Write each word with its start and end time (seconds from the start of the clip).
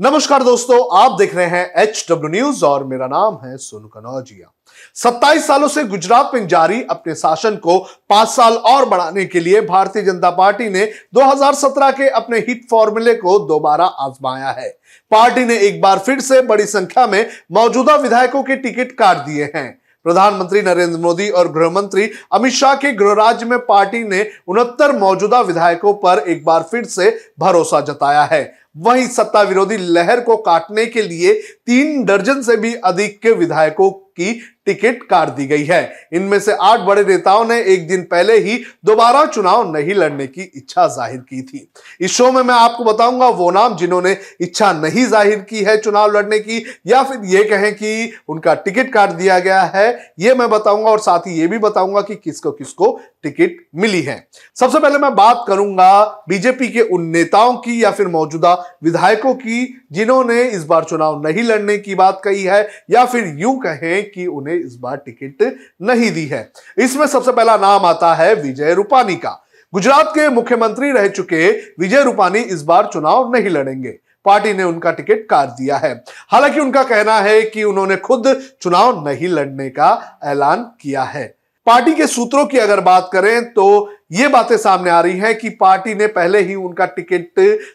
नमस्कार 0.00 0.42
दोस्तों, 0.42 0.76
आप 0.98 1.12
देख 1.18 1.34
रहे 1.34 1.46
हैं 1.46 1.82
एच 1.82 2.04
डब्ल्यू 2.10 2.30
न्यूज़ 2.30 2.64
और 2.64 2.84
मेरा 2.84 3.06
नाम 3.06 3.34
है 3.44 3.56
सोनू 3.56 3.88
कनौजिया 3.88 4.50
27 4.94 5.46
सालों 5.46 5.68
से 5.68 5.84
गुजरात 5.84 6.30
में 6.34 6.46
जारी 6.48 6.82
अपने 6.90 7.14
शासन 7.14 7.56
को 7.56 7.78
पाँच 8.10 8.28
साल 8.28 8.56
और 8.66 8.88
बढ़ाने 8.88 9.24
के 9.24 9.40
लिए 9.40 9.60
भारतीय 9.60 10.02
जनता 10.02 10.30
पार्टी 10.30 10.68
ने 10.70 10.84
2017 11.14 11.90
के 11.90 12.08
अपने 12.10 12.38
हिट 12.38 12.66
फॉर्मूले 12.70 13.14
को 13.14 13.38
दोबारा 13.38 13.84
आजमाया 13.84 14.50
है। 14.50 14.68
पार्टी 15.10 15.44
ने 15.44 15.58
एक 15.58 15.80
बार 15.80 15.98
फिर 15.98 16.20
से 16.20 16.40
बड़ी 16.42 16.66
संख्या 16.66 17.06
में 17.06 17.26
मौजूदा 17.52 17.96
विधायकों 17.96 18.42
के 18.42 18.56
टिकट 18.56 18.92
काट 18.92 19.24
दिए 19.26 19.50
हैं। 19.54 19.68
प्रधानमंत्री 20.06 20.62
नरेंद्र 20.62 20.98
मोदी 21.00 21.28
और 21.30 21.48
गृह 21.52 21.70
मंत्री 21.70 22.10
अमित 22.32 22.52
शाह 22.52 22.74
के 22.74 22.92
गृह 22.92 23.12
राज्य 23.14 23.46
में 23.46 23.58
पार्टी 23.58 24.02
ने 24.04 24.26
उनहत्तर 24.48 24.96
मौजूदा 24.98 25.40
विधायकों 25.42 25.94
पर 25.94 26.24
एक 26.28 26.44
बार 26.44 26.62
फिर 26.70 26.84
से 26.86 27.08
भरोसा 27.38 27.80
जताया 27.82 28.24
है। 28.24 28.42
वहीं 28.76 29.06
सत्ता 29.08 29.42
विरोधी 29.42 29.76
लहर 29.78 30.20
को 30.20 30.36
काटने 30.38 30.86
के 30.86 31.02
लिए 31.02 31.34
तीन 31.66 32.04
दर्जन 32.04 32.42
से 32.42 32.56
भी 32.56 32.74
अधिक 32.74 33.20
के 33.22 33.32
विधायकों 33.32 33.90
की 33.90 34.32
टिकट 34.66 35.02
काट 35.02 35.28
दी 35.28 35.46
गई 35.46 35.64
है। 35.64 36.08
इनमें 36.14 36.38
से 36.40 36.52
आठ 36.54 36.80
बड़े 36.80 37.02
नेताओं 37.04 37.44
ने 37.44 37.58
एक 37.64 37.86
दिन 37.88 38.02
पहले 38.10 38.36
ही 38.38 38.56
दोबारा 38.84 39.24
चुनाव 39.26 39.72
नहीं 39.72 39.94
लड़ने 39.94 40.26
की 40.26 40.42
इच्छा 40.42 40.86
ज़ाहिर 40.88 41.18
की 41.20 41.40
थी। 41.42 41.68
इस 42.00 42.12
शो 42.12 42.30
में 42.32 42.42
मैं 42.42 42.54
आपको 42.54 42.84
बताऊँगा 42.84 43.28
वो 43.30 43.50
नाम 43.50 43.76
जिन्होंने 43.76 44.16
इच्छा 44.40 44.72
नहीं 44.74 45.04
ज़ाहिर 45.06 45.38
की 45.40 45.62
है 45.64 45.76
चुनाव 45.78 46.12
लड़ने 46.12 46.38
की, 46.38 46.64
या 46.86 47.02
फिर 47.02 47.24
ये 47.26 47.42
कहें 47.44 47.72
कि 47.74 48.12
उनका 48.28 48.54
टिकट 48.56 48.92
काट 48.92 49.10
दिया 49.12 49.38
गया 49.38 49.62
है, 49.64 50.14
ये 50.18 50.34
मैं 50.34 50.48
बताऊँगा 50.50 50.90
और 50.90 51.00
साथ 51.00 51.26
ही 51.26 51.38
ये 51.40 51.46
भी 51.46 51.58
बताऊँगा 51.58 52.00
कि 52.00 52.14
किसको 52.14 52.50
किसको 52.52 52.98
टिकट 53.24 53.56
मिली 53.74 54.00
है। 54.02 54.16
सबसे 54.56 54.78
पहले 54.78 54.98
मैं 54.98 55.14
बात 55.14 55.44
करूँगा 55.48 56.24
बीजेपी 56.28 56.68
के 56.68 56.80
उन 56.80 57.06
नेताओं 57.06 57.56
की 57.56 57.82
या 57.84 57.90
फिर 57.90 58.08
मौजूदा 58.08 58.54
विधायकों 58.82 59.34
की 59.34 59.82
जिन्होंने 59.92 60.42
इस 60.42 60.64
बार 60.64 60.84
चुनाव 60.84 61.20
नहीं 61.26 61.42
लड़ने 61.42 61.78
की 61.78 61.94
बात 61.94 62.20
कही 62.24 62.42
है 62.42 62.68
या 62.90 63.04
फिर 63.04 63.34
यूँ 63.38 63.56
कहें 63.58 64.10
कि 64.10 64.26
उन्हें 64.26 64.54
इस 64.54 64.76
बार 64.76 64.96
टिकट 64.96 65.56
नहीं 65.82 66.10
दी 66.10 66.26
है। 66.26 66.50
इसमें 66.78 67.06
सबसे 67.06 67.32
पहला 67.32 67.56
नाम 67.56 67.84
आता 67.86 68.14
है 68.14 68.34
विजय 68.34 68.74
रूपानी 68.74 69.16
का। 69.16 69.40
गुजरात 69.72 70.10
के 70.14 70.28
मुख्यमंत्री 70.28 70.90
रह 70.92 71.08
चुके 71.08 71.50
विजय 71.80 72.02
रूपानी 72.02 72.38
इस 72.38 72.62
बार 72.62 72.90
चुनाव 72.92 73.32
नहीं 73.36 73.50
लड़ेंगे। 73.50 73.98
पार्टी 74.24 74.52
ने 74.52 74.62
उनका 74.62 74.90
टिकट 74.90 75.26
काट 75.30 75.48
दिया 75.48 75.76
है। 75.76 75.92
हालाँकि 76.28 76.60
उनका 76.60 76.82
कहना 76.82 77.18
है 77.20 77.42
कि 77.42 77.64
उन्होंने 77.64 77.96
खुद 77.96 78.28
चुनाव 78.62 79.08
नहीं 79.08 79.28
लड़ने 79.28 79.68
का 79.70 80.18
ऐलान 80.24 80.62
किया 80.80 81.02
है। 81.02 81.34
पार्टी 81.66 81.92
के 81.94 82.06
सूत्रों 82.06 82.46
की 82.46 82.58
अगर 82.58 82.80
बात 82.80 83.10
करें 83.12 83.44
तो 83.52 83.90
ये 84.12 84.28
बातें 84.28 84.56
सामने 84.56 84.90
आ 84.90 85.00
रही 85.00 85.18
हैं 85.18 85.38
कि 85.38 85.48
पार्टी 85.50 85.94
ने 85.94 86.06
पहले 86.06 86.38
ही 86.38 86.54
उनका 86.54 86.86
टिकट 86.86 87.30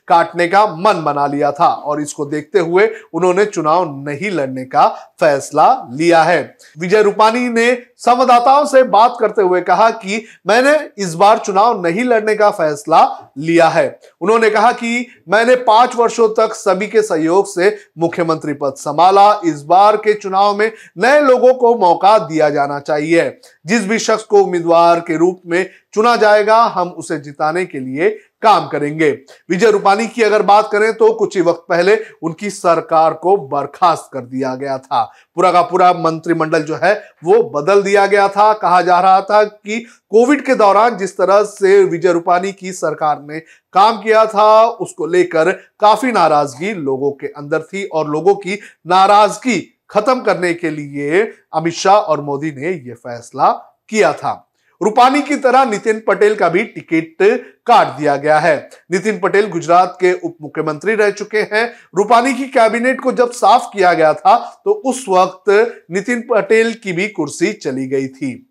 काटने 0.08 0.48
का 0.48 0.66
मन 0.66 1.02
बना 1.04 1.28
लिया 1.28 1.52
था 1.52 1.68
और 1.68 2.02
इसको 2.02 2.26
देखते 2.26 2.60
हुए 2.60 2.90
उन्होंने 3.14 3.46
चुनाव 3.46 4.10
नहीं 4.10 4.32
लड़ने 4.32 4.66
का 4.66 4.88
फैसला 5.20 5.88
लिया 5.92 6.24
है। 6.24 6.58
विजय 6.80 7.02
रूपानी 7.02 7.50
ने 7.50 7.72
संवाददाताओं 8.00 8.66
से 8.66 8.84
बात 8.84 9.18
करते 9.20 9.42
हुए 9.42 9.62
कहा 9.62 9.90
कि 9.90 10.24
मैंने 10.48 10.90
इस 10.98 11.14
बार 11.14 11.38
चुनाव 11.38 11.82
नहीं 11.82 12.04
लड़ने 12.04 12.36
का 12.36 12.50
फैसला 12.50 13.32
लिया 13.38 13.68
है। 13.68 14.00
उन्होंने 14.22 14.50
कहा 14.50 14.72
कि 14.72 15.08
मैंने 15.30 15.56
पाँच 15.56 15.96
वर्षों 15.96 16.30
तक 16.30 16.54
सभी 16.54 16.88
के 16.88 17.02
सहयोग 17.02 17.48
से 17.48 17.76
मुख्यमंत्री 17.98 18.54
पद 18.54 18.74
संभाला। 18.78 19.32
इस 19.46 19.62
बार 19.64 19.98
के 19.98 20.14
चुनाव 20.14 20.58
में 20.58 20.72
नए 20.98 21.20
लोगों 21.22 21.54
को 21.54 21.76
मौका 21.76 22.18
दिया 22.20 22.50
जाना 22.50 22.80
चाहिए। 22.80 23.30
जिस 23.66 23.86
भी 23.86 24.00
शख्स 24.00 24.24
को 24.24 24.44
उम्मीदवार 24.44 25.00
के 25.00 25.18
रूप 25.18 25.42
में 25.46 25.70
चुना 25.94 26.16
जाएगा, 26.16 26.64
हम 26.64 26.90
उसे 26.90 27.18
जिताने 27.18 27.66
के 27.66 27.80
लिए 27.80 28.10
काम 28.42 28.68
करेंगे। 28.68 29.10
विजय 29.50 29.72
रूपानी 29.72 30.08
की 30.08 30.24
अगर 30.24 30.42
बात 30.42 30.70
करें 30.72 30.92
तो 30.94 31.12
कुछ 31.14 31.36
ही 31.38 31.42
वक्त 31.42 31.66
पहले 31.70 31.98
उनकी 32.24 32.50
सरकार 32.50 33.14
को 33.14 33.36
बर्खास्त 33.38 34.10
कर 34.14 34.22
दिया 34.22 34.54
गया 34.56 34.78
था। 34.78 35.04
पूरा 35.36 35.52
का 35.52 35.62
पूरा 35.62 35.92
मंत्रिमंडल 35.94 36.64
जो 36.64 36.80
है, 36.84 36.94
वो 37.24 37.42
बदल 37.52 37.82
दिया 37.82 38.06
गया 38.06 38.28
था। 38.28 38.52
कहा 38.54 38.82
जा 38.82 39.00
रहा 39.00 39.22
था 39.22 39.44
कि 39.44 39.80
कोविड 40.12 40.46
के 40.46 40.56
दौरान 40.56 40.98
जिस 40.98 41.18
तरह 41.18 41.44
से 41.44 41.84
विजय 41.84 42.12
रूपानी 42.12 42.52
की 42.52 42.72
सरकार 42.74 43.22
ने 43.22 43.40
काम 43.74 44.02
किया 44.02 44.26
था, 44.26 44.66
उसको 44.66 45.06
लेकर 45.06 45.52
काफ़ी 45.80 46.12
नाराज़गी 46.12 46.74
लोगों 46.74 47.12
के 47.12 47.28
अंदर 47.28 47.62
थी 47.64 47.84
और 47.86 48.10
लोगों 48.10 48.36
की 48.36 48.60
नाराज़गी 48.88 49.60
खत्म 49.90 50.22
करने 50.22 50.54
के 50.54 50.70
लिए 50.70 51.22
अमित 51.54 51.74
शाह 51.74 51.96
और 51.96 52.22
मोदी 52.22 52.52
ने 52.52 52.70
यह 52.70 52.94
फैसला 52.96 53.52
किया 53.90 54.14
था। 54.14 54.49
रूपानी 54.82 55.22
की 55.22 55.36
तरह 55.36 55.64
नितिन 55.66 56.02
पटेल 56.08 56.36
का 56.36 56.48
भी 56.50 56.64
टिकट 56.66 57.24
काट 57.66 57.88
दिया 57.98 58.16
गया 58.16 58.38
है। 58.40 58.58
नितिन 58.92 59.20
पटेल 59.20 59.48
गुजरात 59.50 59.98
के 60.02 60.12
उप 60.14 60.36
मुख्यमंत्री 60.42 60.94
रह 60.96 61.10
चुके 61.12 61.40
हैं। 61.54 61.66
रूपानी 61.98 62.34
की 62.34 62.46
कैबिनेट 62.48 63.02
को 63.02 63.12
जब 63.12 63.32
साफ़ 63.32 63.64
किया 63.74 63.94
गया 63.94 64.14
था 64.14 64.38
तो 64.66 64.72
उस 64.72 65.06
वक्त 65.10 65.52
नितिन 65.92 66.22
पटेल 66.30 66.74
की 66.74 66.94
भी 66.94 67.08
कुर्सी 67.10 67.52
चली 67.54 67.88
गई 67.88 68.08
थी। 68.08 68.46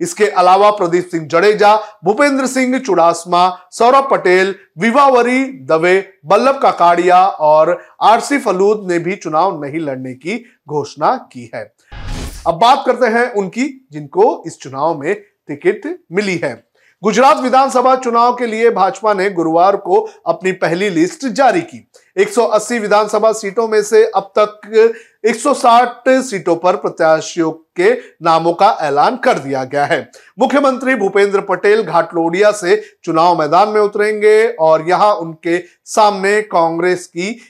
इसके 0.00 0.26
अलावा 0.26 0.70
प्रदीप 0.70 1.08
सिंह 1.08 1.26
जडेजा, 1.26 1.74
भूपेंद्र 2.04 2.46
सिंह 2.46 2.78
चुड़ासमा, 2.78 3.48
सौरभ 3.70 4.08
पटेल, 4.10 4.54
विवावरी 4.78 5.44
दवे, 5.64 5.98
बल्लभ 6.26 6.60
काकाड़िया 6.62 7.24
और 7.26 7.76
आरसी 8.02 8.38
फलूद 8.38 8.86
ने 8.90 8.98
भी 8.98 9.16
चुनाव 9.16 9.62
नहीं 9.64 9.80
लड़ने 9.80 10.14
की 10.14 10.38
घोषणा 10.68 11.16
की 11.32 11.50
है। 11.54 11.64
अब 12.46 12.54
बात 12.54 12.82
करते 12.86 13.06
हैं 13.08 13.28
उनकी, 13.32 13.64
जिनको 13.92 14.42
इस 14.46 14.58
चुनाव 14.60 14.98
में 15.00 15.14
टिकट 15.50 15.98
मिली 16.12 16.36
है। 16.36 16.70
गुजरात 17.02 17.36
विधानसभा 17.36 17.94
चुनाव 17.96 18.34
के 18.34 18.46
लिए 18.46 18.70
भाजपा 18.70 19.14
ने 19.14 19.30
गुरुवार 19.30 19.76
को 19.76 20.10
अपनी 20.26 20.52
पहली 20.52 20.90
लिस्ट 20.90 21.26
जारी 21.26 21.60
की। 21.60 21.90
180 22.16 22.78
विधानसभा 22.78 23.32
सीटों 23.32 23.68
में 23.68 23.82
से 23.82 24.04
अब 24.04 24.32
तक 24.38 24.60
160 25.24 26.22
सीटों 26.22 26.56
पर 26.56 26.76
प्रत्याशियों 26.76 27.50
के 27.50 27.92
नामों 28.22 28.52
का 28.52 28.78
ऐलान 28.80 29.16
कर 29.16 29.38
दिया 29.38 29.64
गया 29.64 29.84
है। 29.84 30.10
मुख्यमंत्री 30.38 30.94
भूपेंद्र 30.94 31.40
पटेल 31.40 31.82
घाटलोडिया 31.82 32.50
से 32.52 32.82
चुनाव 33.04 33.38
मैदान 33.38 33.68
में 33.68 33.80
उतरेंगे 33.80 34.48
और 34.60 34.88
यहाँ 34.88 35.14
उनके 35.14 35.62
सामने 35.84 36.42
कांग्रेस 36.42 37.06
की 37.06 37.40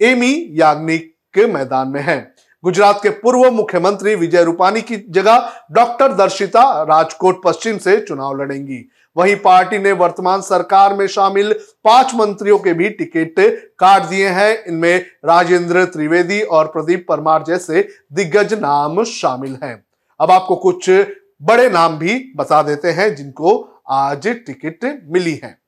एमी 0.00 0.46
याग्निक 0.50 1.12
मैदान 1.38 1.88
में 1.88 2.02
है। 2.02 2.35
गुजरात 2.66 2.98
के 3.02 3.10
पूर्व 3.10 3.50
मुख्यमंत्री 3.50 4.14
विजय 4.14 4.42
रूपानी 4.44 4.80
की 4.82 4.96
जगह 5.10 5.50
डॉक्टर 5.72 6.12
दर्शिता 6.12 6.62
राजकोट 6.82 7.42
पश्चिम 7.44 7.78
से 7.78 7.96
चुनाव 8.00 8.40
लड़ेंगी। 8.42 8.78
वहीं 9.16 9.36
पार्टी 9.36 9.78
ने 9.78 9.92
वर्तमान 9.92 10.40
सरकार 10.40 10.94
में 10.94 11.06
शामिल 11.06 11.52
पाँच 11.84 12.14
मंत्रियों 12.14 12.58
के 12.58 12.72
भी 12.72 12.88
टिकट 12.90 13.34
काट 13.78 14.02
दिए 14.02 14.28
हैं। 14.28 14.64
इनमें 14.64 14.98
राजेंद्र 15.24 15.84
त्रिवेदी 15.84 16.40
और 16.42 16.66
प्रदीप 16.66 17.06
परमार 17.08 17.44
जैसे 17.46 17.88
दिग्गज 18.12 18.54
नाम 18.54 19.02
शामिल 19.04 19.56
हैं। 19.62 19.84
अब 20.20 20.30
आपको 20.30 20.56
कुछ 20.56 20.90
बड़े 21.42 21.68
नाम 21.70 21.98
भी 21.98 22.32
बता 22.36 22.62
देते 22.62 22.90
हैं 22.90 23.14
जिनको 23.14 23.58
आज 23.90 24.28
टिकट 24.46 25.02
मिली 25.08 25.40
है। 25.44 25.58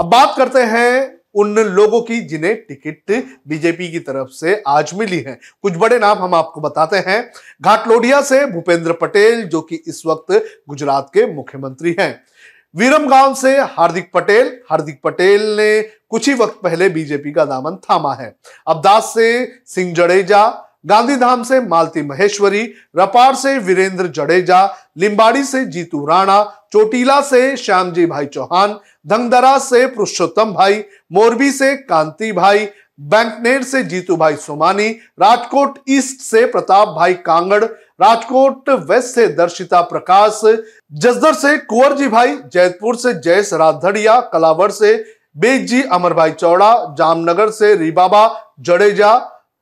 अब 0.00 0.06
बात 0.06 0.34
करते 0.38 0.62
हैं 0.66 1.17
उन 1.38 1.58
लोगों 1.58 2.00
की 2.00 2.20
जिन्हें 2.20 2.54
टिकट 2.56 3.24
बीजेपी 3.48 3.90
की 3.92 3.98
तरफ़ 3.98 4.28
से 4.28 4.62
आज 4.66 4.90
मिली 4.94 5.18
है। 5.18 5.38
कुछ 5.62 5.76
बड़े 5.76 5.98
नाम 5.98 6.18
हम 6.18 6.34
आपको 6.34 6.60
बताते 6.60 6.96
हैं। 6.96 7.32
घाटलोडिया 7.62 8.22
से 8.22 8.46
भूपेंद्र 8.46 8.92
पटेल, 8.92 9.44
जो 9.44 9.60
कि 9.60 9.76
इस 9.76 10.02
वक्त 10.06 10.44
गुजरात 10.68 11.10
के 11.14 11.26
मुख्यमंत्री 11.34 11.96
हैं। 12.00 12.24
वीरम 12.76 13.08
गाँव 13.08 13.34
से 13.34 13.58
हार्दिक 13.58 14.10
पटेल 14.14 14.60
हार्दिक 14.70 15.00
पटेल 15.04 15.42
ने 15.56 15.82
कुछ 15.82 16.28
ही 16.28 16.34
वक्त 16.34 16.58
पहले 16.62 16.88
बीजेपी 16.88 17.32
का 17.32 17.44
दामन 17.44 17.76
थामा 17.76 18.14
है। 18.14 18.36
अबदास 18.66 19.12
से 19.14 19.52
सिंह 19.66 19.94
जडेजा 19.94 20.67
गांधीधाम 20.86 21.42
से 21.42 21.60
मालती 21.60 22.02
महेश्वरी, 22.02 22.62
रपार 22.96 23.34
से 23.34 23.58
वीरेंद्र 23.58 24.06
जडेजा, 24.06 24.64
लिंबाड़ी 24.98 25.44
से 25.44 25.64
जीतू 25.64 26.04
राणा, 26.06 26.42
चोटीला 26.72 27.20
से 27.20 27.56
श्यामजी 27.56 28.06
भाई 28.06 28.26
चौहान 28.26 28.78
धंगदरा 29.06 29.58
से 29.58 29.86
पुरुषोत्तम 29.86 30.52
भाई, 30.52 30.82
मोरबी 31.12 31.50
से 31.50 31.74
कांति 31.76 32.32
भाई, 32.32 32.68
बैंकनेर 33.00 33.62
से 33.62 33.82
जीतू 33.82 34.16
भाई 34.16 34.36
सोमानी, 34.36 34.88
राजकोट 35.20 35.78
ईस्ट 35.88 36.20
से 36.20 36.44
प्रताप 36.46 36.88
भाई 36.88 37.14
कांगड़, 37.14 37.64
राजकोट 37.64 38.68
वेस्ट 38.70 39.14
से 39.14 39.26
दर्शिता 39.28 39.80
प्रकाश, 39.82 40.40
जसदर 40.92 41.34
से 41.34 41.56
कुंवर 41.58 41.96
जी 41.96 42.08
भाई 42.08 42.36
जैतपुर 42.52 42.96
से 42.96 43.14
जयस 43.14 43.52
राधड़िया, 43.52 44.20
कलावर 44.20 44.70
से 44.70 44.94
बेग 45.36 45.66
जी 45.66 45.82
अमर 45.82 46.14
भाई 46.14 46.30
चौड़ा, 46.30 46.94
जामनगर 46.98 47.50
से 47.50 47.74
रीबाबा 47.74 48.28
जडेजा 48.60 49.14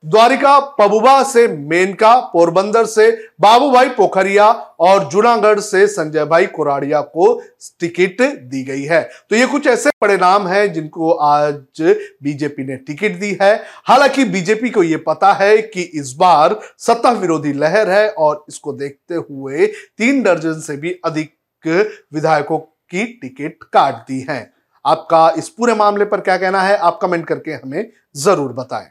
द्वारिका 0.05 0.59
पबुबा 0.79 1.23
से 1.23 1.47
मेनका, 1.49 2.15
पोरबंदर 2.23 2.85
से 2.87 3.11
बाबू 3.41 3.71
भाई 3.71 3.89
पोखरिया 3.89 4.47
और 4.81 5.09
जूनागढ़ 5.09 5.61
से 5.61 5.87
संजय 5.87 6.25
भाई 6.25 6.47
कोराड़िया 6.49 7.01
को 7.01 7.33
टिकट 7.81 8.21
दी 8.43 8.63
गई 8.65 8.83
है। 8.83 9.03
तो 9.31 9.37
ये 9.37 9.47
कुछ 9.47 9.67
ऐसे 9.67 9.91
बड़े 10.03 10.17
नाम 10.17 10.47
हैं 10.49 10.73
जिनको 10.73 11.11
आज 11.13 11.83
बीजेपी 12.23 12.65
ने 12.65 12.77
टिकट 12.79 13.19
दी 13.21 13.37
है। 13.43 13.55
हालाँकि 13.87 14.25
बीजेपी 14.27 14.71
को 14.71 14.83
ये 14.83 14.97
पता 15.07 15.33
है 15.35 15.57
कि 15.59 15.83
इस 15.83 16.15
बार 16.19 16.59
सत्ता 16.79 17.11
विरोधी 17.13 17.53
लहर 17.55 17.91
है 17.91 18.09
और 18.09 18.45
इसको 18.49 18.73
देखते 18.75 19.15
हुए 19.15 19.67
तीन 19.67 20.23
दर्जन 20.23 20.61
से 20.61 20.77
भी 20.77 20.99
अधिक 21.05 21.33
विधायकों 22.15 22.59
की 22.59 23.05
टिकट 23.23 23.65
काट 23.73 23.95
दी 24.09 24.27
है। 24.31 24.41
आपका 24.85 25.29
इस 25.39 25.49
पूरे 25.49 25.75
मामले 25.75 26.05
पर 26.05 26.21
क्या 26.21 26.37
कहना 26.37 26.63
है? 26.63 26.77
आप 26.77 26.99
कमेंट 27.03 27.27
करके 27.27 27.53
हमें 27.53 27.91
ज़रूर 28.17 28.53
बताएँ। 28.53 28.91